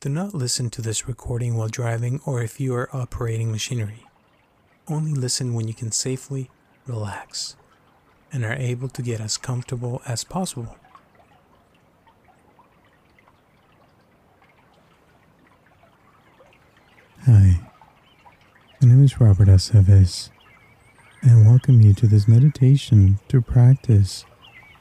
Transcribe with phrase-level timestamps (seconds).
[0.00, 4.06] Do not listen to this recording while driving or if you are operating machinery.
[4.88, 6.48] Only listen when you can safely
[6.86, 7.54] relax
[8.32, 10.74] and are able to get as comfortable as possible.
[17.26, 17.60] Hi,
[18.80, 20.30] my name is Robert Aceves,
[21.20, 24.24] and welcome you to this meditation to practice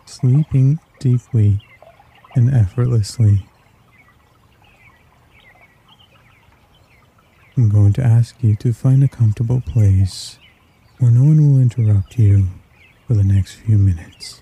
[0.06, 1.60] sleeping deeply
[2.36, 3.49] and effortlessly.
[7.60, 10.40] I'm going to ask you to find a comfortable place
[10.98, 12.48] where no one will interrupt you
[13.06, 14.42] for the next few minutes.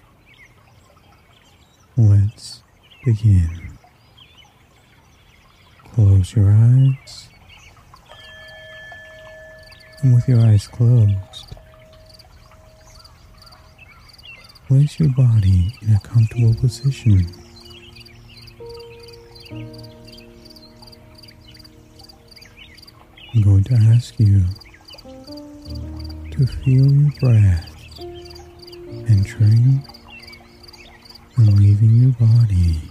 [1.98, 2.62] Let's
[3.04, 3.80] begin.
[5.96, 7.30] Close your eyes.
[10.04, 11.56] And with your eyes closed,
[14.68, 17.34] place your body in a comfortable position.
[23.38, 24.44] I'm going to ask you
[26.32, 27.72] to feel your breath
[29.08, 29.84] entering
[31.36, 32.82] and leaving your body.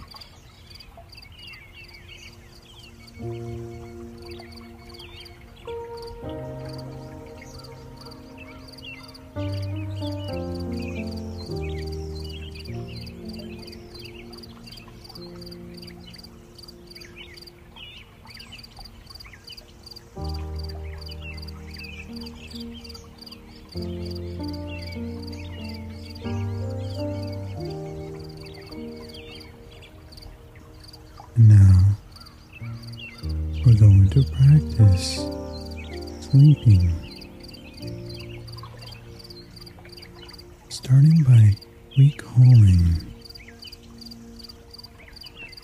[40.83, 41.55] Starting by
[41.97, 43.11] recalling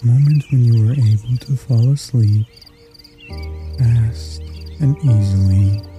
[0.04, 2.48] moments when you were able to fall asleep
[3.78, 4.42] fast
[4.82, 5.93] and easily.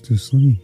[0.00, 0.58] Constituições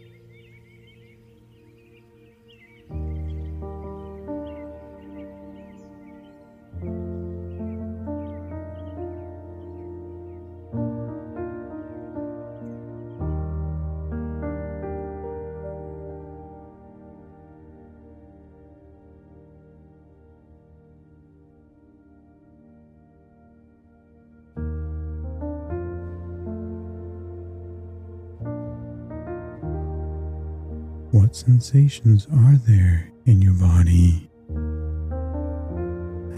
[31.34, 34.30] Sensations are there in your body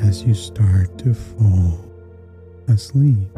[0.00, 1.84] as you start to fall
[2.68, 3.28] asleep?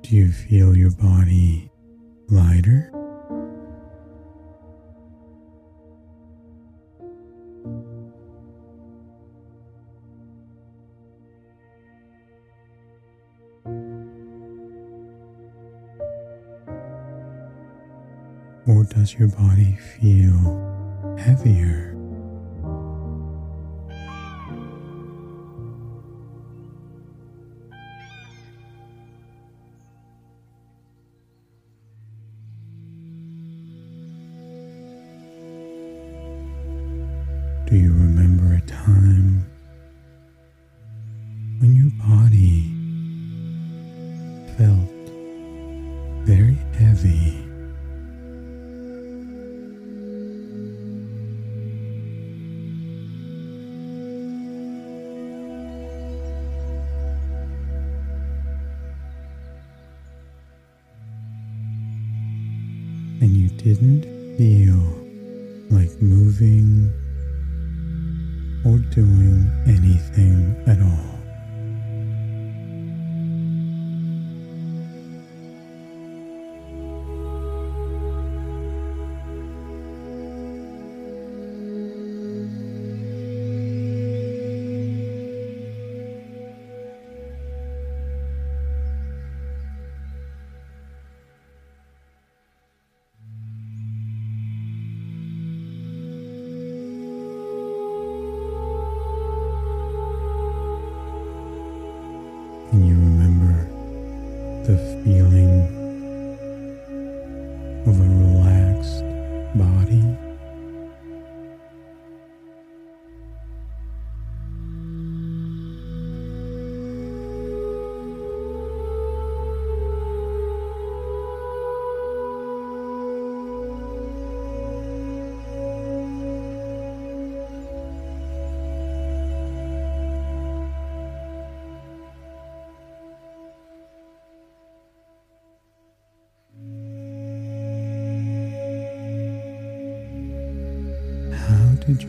[0.00, 1.70] Do you feel your body
[2.28, 3.01] lighter?
[19.02, 21.91] Does your body feel heavier?
[102.72, 103.01] in you.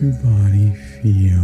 [0.03, 1.42] your body feel?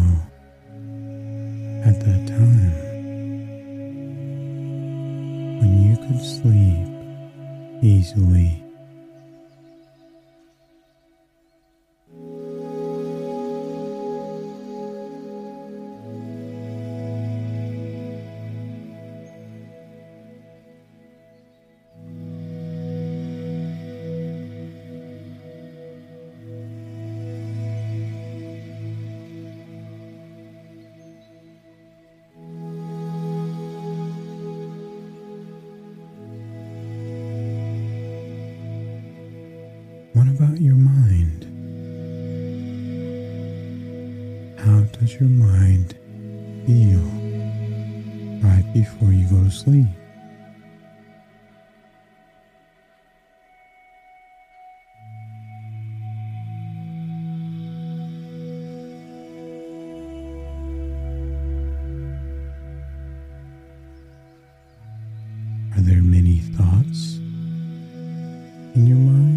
[68.76, 69.29] in your mind.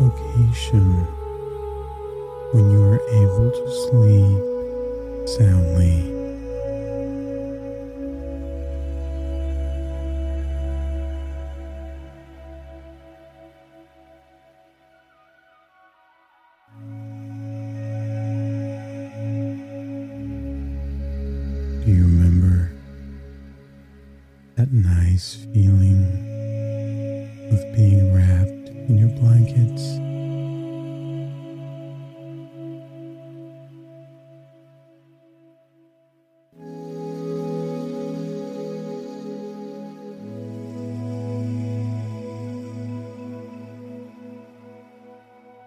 [0.00, 1.06] location
[2.52, 6.15] when you are able to sleep soundly.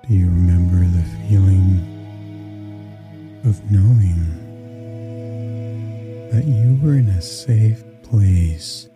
[0.09, 1.85] Do you remember the feeling
[3.45, 4.25] of knowing
[6.31, 8.88] that you were in a safe place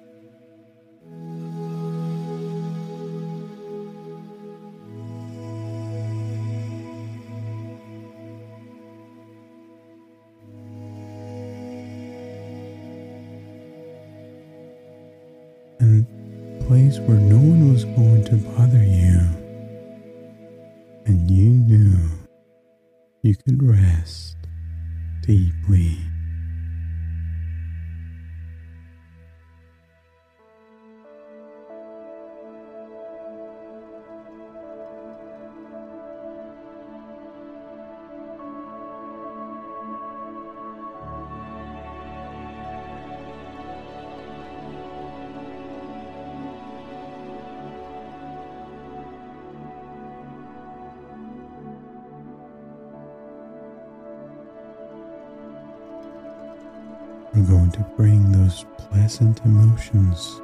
[59.13, 60.41] present emotions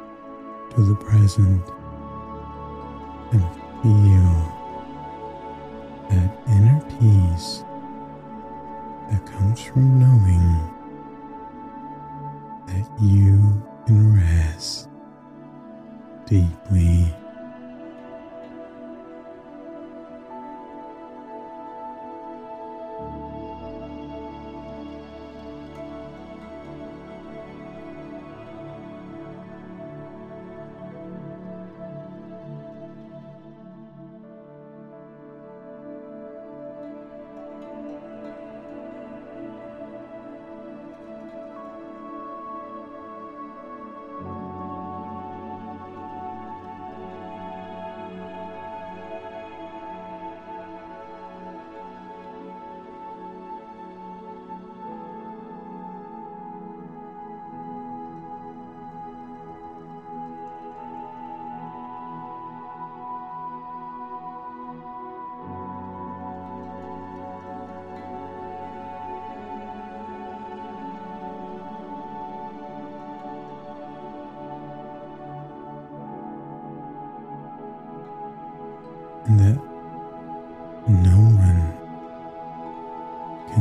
[0.70, 1.64] to the present
[3.32, 3.42] and
[3.82, 4.19] feel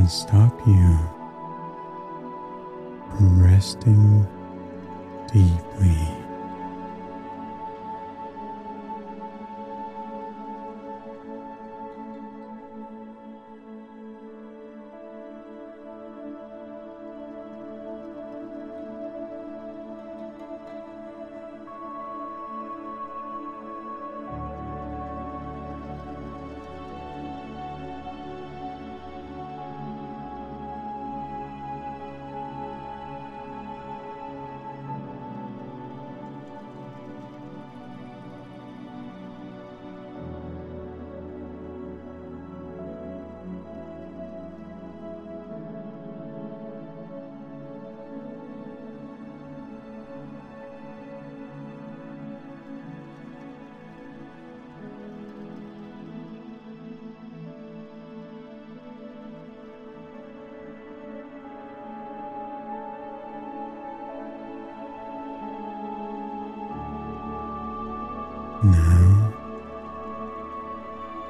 [0.08, 1.17] stop you.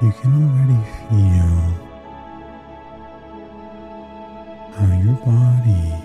[0.01, 0.79] you can already
[1.09, 1.59] feel
[4.73, 5.98] how your body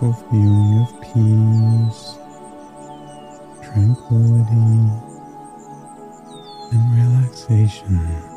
[0.00, 2.18] beautiful feeling of peace,
[3.62, 4.90] tranquility,
[6.72, 8.33] and relaxation.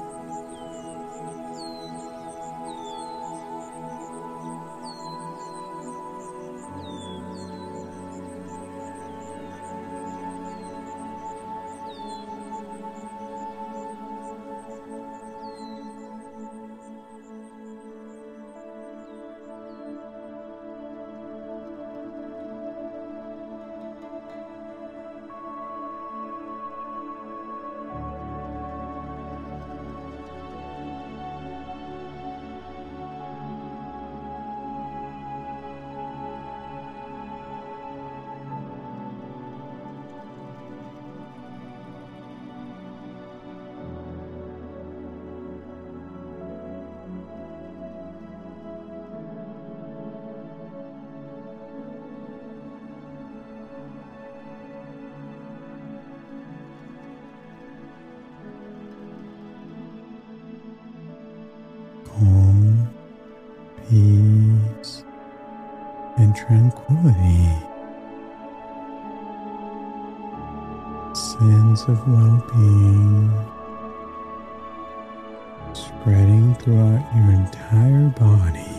[76.08, 78.77] Spreading throughout your entire body.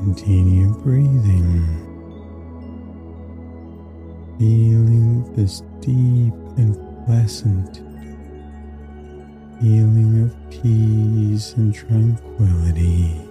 [0.00, 1.66] Continue breathing,
[4.38, 7.82] feeling this deep and pleasant
[9.60, 13.29] feeling of peace and tranquility.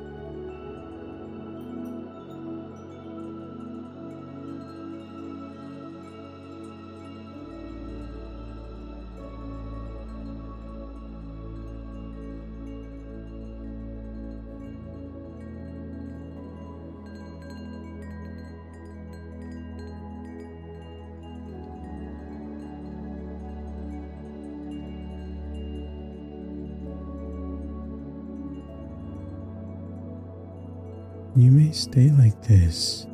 [31.79, 33.07] Stay like this,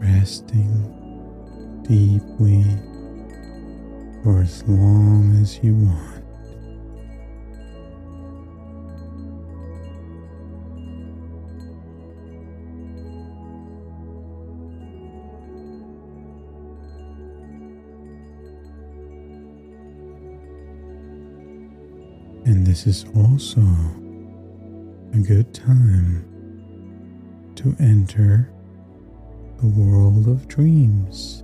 [0.00, 0.82] resting
[1.88, 2.64] deeply
[4.24, 6.24] for as long as you want.
[22.44, 23.60] And this is also
[25.14, 26.31] a good time
[27.62, 28.50] to enter
[29.60, 31.41] the world of dreams.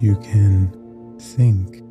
[0.00, 0.70] You can
[1.18, 1.82] think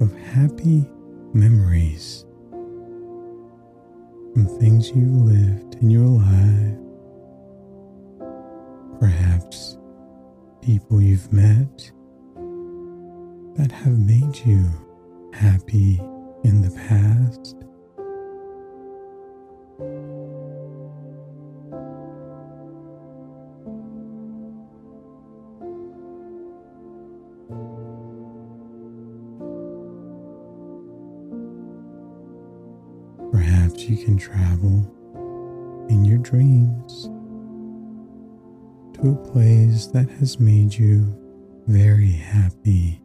[0.00, 0.88] of happy
[1.34, 2.24] memories
[4.32, 6.78] from things you've lived in your life,
[8.98, 9.76] perhaps
[10.62, 11.90] people you've met
[13.56, 14.64] that have made you
[15.34, 16.00] happy
[16.44, 17.65] in the past.
[34.66, 37.04] Travel in your dreams
[38.94, 41.14] to a place that has made you
[41.66, 43.00] very happy.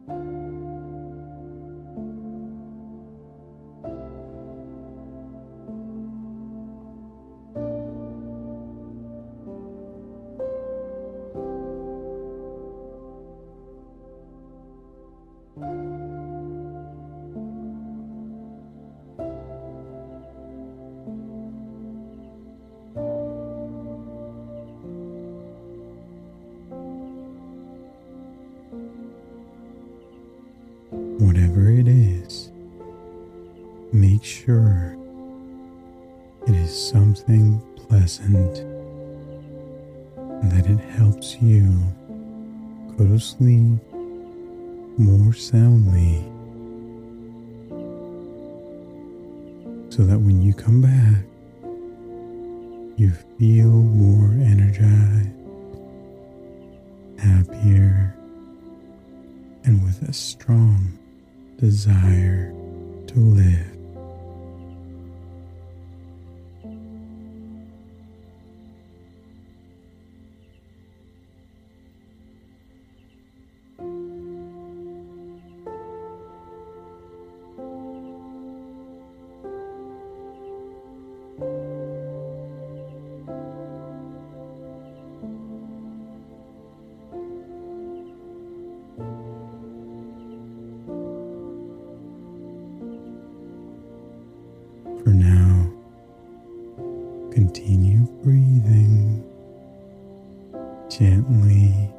[101.02, 101.90] Gently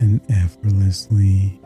[0.00, 1.65] and effortlessly.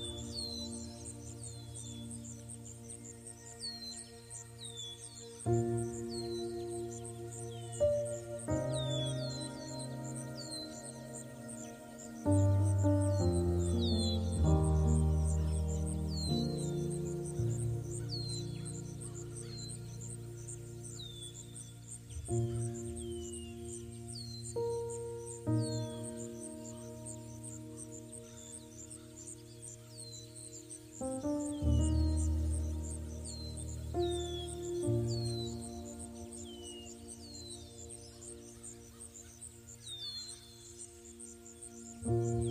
[42.07, 42.50] oh you.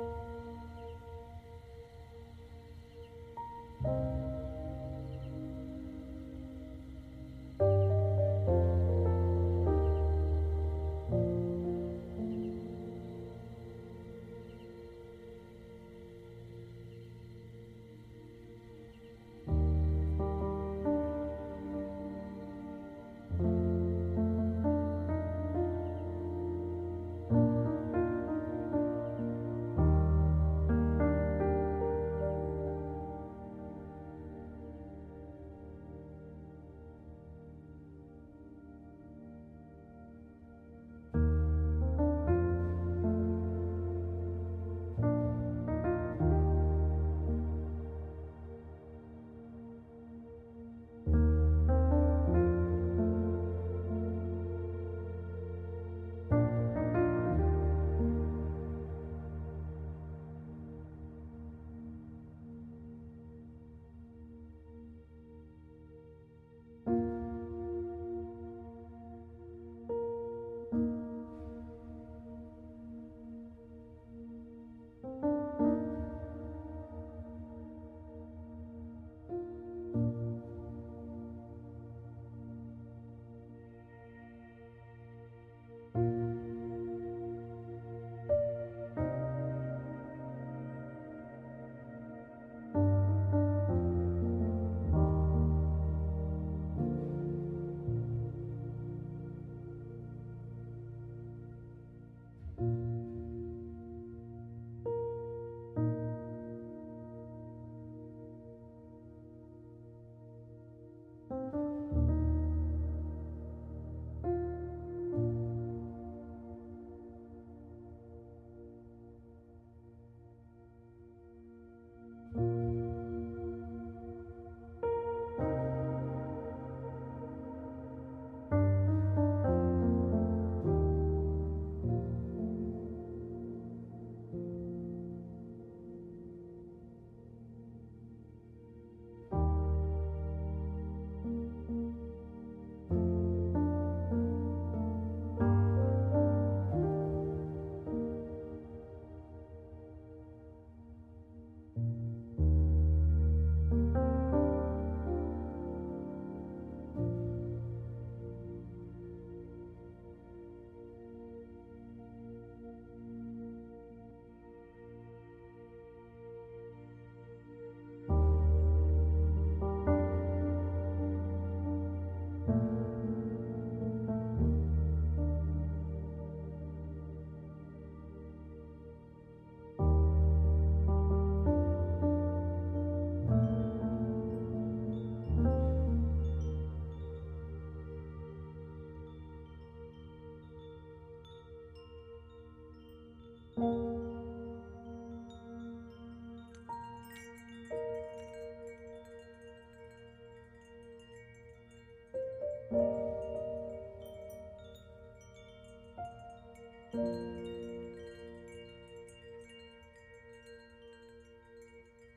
[202.71, 202.83] thank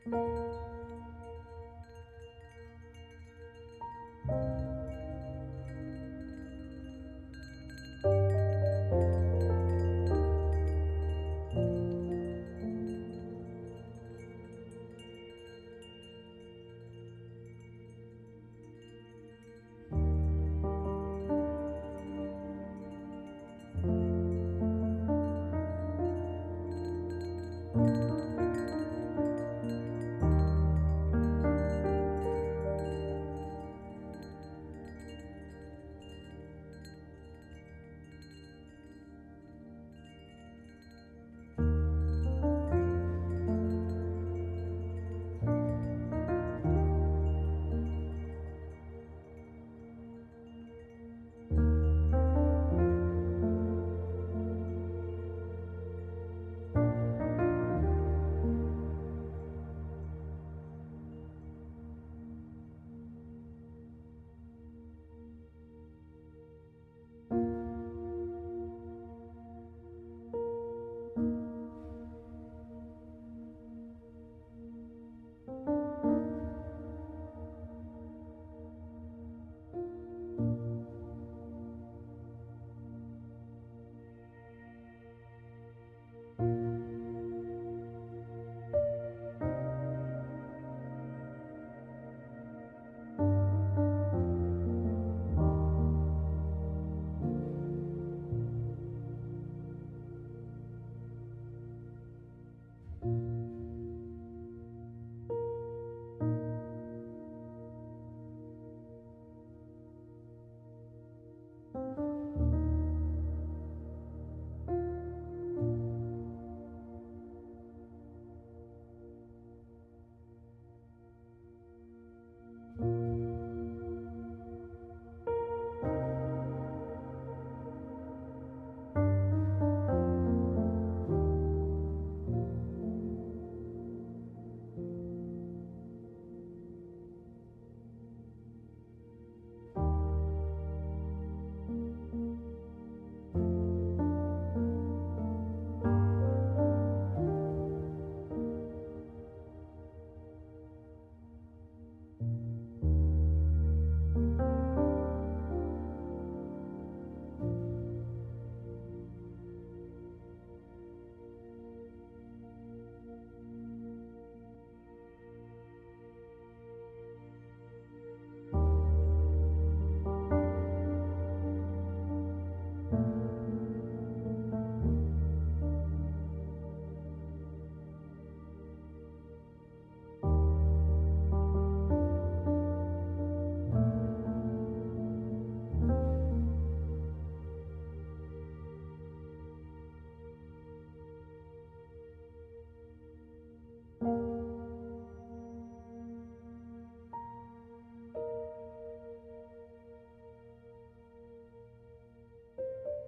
[0.06, 0.43] you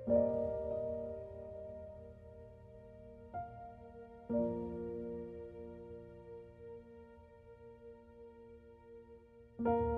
[0.07, 0.19] thank
[9.61, 9.95] you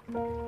[0.09, 0.44] you